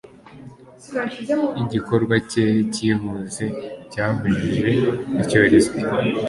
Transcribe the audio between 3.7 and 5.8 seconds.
cyabujije icyorezo.